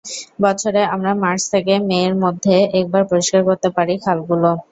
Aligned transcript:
বছরে 0.39 0.81
আমরা 0.93 1.11
মার্চ 1.23 1.43
থেকে 1.53 1.73
মে-এর 1.87 2.13
মধ্যে 2.23 2.55
একবার 2.79 3.03
পরিষ্কার 3.11 3.41
করতে 3.49 3.69
পারি 3.77 3.93
খালগুলো। 4.03 4.49